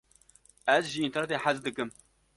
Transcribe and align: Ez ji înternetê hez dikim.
Ez 0.75 0.85
ji 0.93 1.01
înternetê 1.07 1.37
hez 1.43 1.57
dikim. 1.65 1.89